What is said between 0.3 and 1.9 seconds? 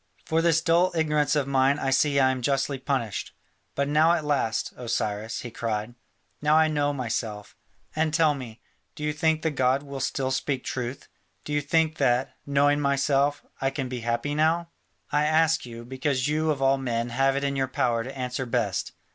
this dull ignorance of mine